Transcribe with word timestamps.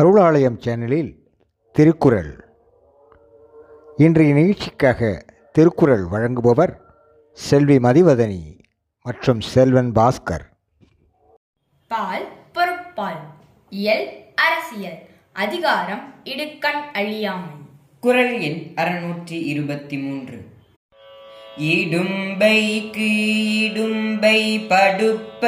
அருளாலயம் 0.00 0.58
சேனலில் 0.58 1.14
திருக்குறள். 1.72 2.44
இன்றைய 3.96 4.34
நிகழ்ச்சிக்காக 4.34 5.24
திருக்குறள் 5.52 6.04
வழங்குபவர் 6.04 6.76
செல்வி 7.32 7.76
மதிவதனி 7.76 8.58
மற்றும் 9.02 9.40
செல்வன் 9.40 9.92
பாஸ்கர். 9.92 10.44
பால் 11.88 12.28
பொறுப்பால். 12.54 13.20
இயல் 13.70 14.08
அரசியல். 14.34 14.98
அதிகாரம் 15.32 16.14
இடுக்கண் 16.24 16.84
அழியாமை. 16.92 17.54
குரல் 18.00 18.40
எண் 18.40 18.72
அறுநூற்றி 18.76 19.42
இருபத்தி 19.42 19.98
மூன்று 19.98 20.44
இடும்பைக்கு 21.58 23.06
இடும்பை 23.62 24.60
படுப்ப. 24.68 25.42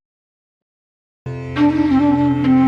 amor. 2.01 2.60